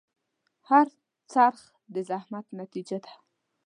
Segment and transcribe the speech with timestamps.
[0.69, 0.87] هر
[1.31, 1.59] خرڅ
[1.93, 3.13] د زحمت نتیجه ده.